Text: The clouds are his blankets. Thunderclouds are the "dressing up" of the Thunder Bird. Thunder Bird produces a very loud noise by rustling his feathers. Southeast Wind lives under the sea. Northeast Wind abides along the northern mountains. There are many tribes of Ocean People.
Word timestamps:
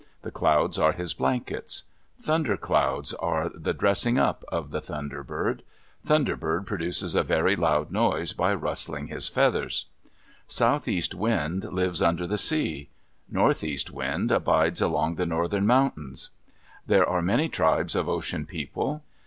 The 0.23 0.31
clouds 0.31 0.79
are 0.79 0.93
his 0.93 1.13
blankets. 1.13 1.83
Thunderclouds 2.19 3.13
are 3.13 3.49
the 3.49 3.71
"dressing 3.71 4.17
up" 4.17 4.43
of 4.47 4.71
the 4.71 4.81
Thunder 4.81 5.21
Bird. 5.23 5.61
Thunder 6.03 6.35
Bird 6.35 6.65
produces 6.65 7.13
a 7.13 7.21
very 7.21 7.55
loud 7.55 7.91
noise 7.91 8.33
by 8.33 8.51
rustling 8.55 9.09
his 9.09 9.27
feathers. 9.27 9.85
Southeast 10.47 11.13
Wind 11.13 11.65
lives 11.65 12.01
under 12.01 12.25
the 12.25 12.39
sea. 12.39 12.89
Northeast 13.29 13.91
Wind 13.91 14.31
abides 14.31 14.81
along 14.81 15.17
the 15.17 15.27
northern 15.27 15.67
mountains. 15.67 16.31
There 16.87 17.07
are 17.07 17.21
many 17.21 17.47
tribes 17.47 17.95
of 17.95 18.09
Ocean 18.09 18.47
People. 18.47 19.03